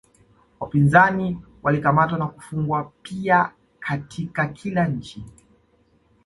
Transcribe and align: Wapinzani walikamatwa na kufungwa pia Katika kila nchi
Wapinzani 0.59 1.41
walikamatwa 1.63 2.17
na 2.17 2.27
kufungwa 2.27 2.91
pia 3.03 3.51
Katika 3.79 4.47
kila 4.47 4.87
nchi 4.87 5.25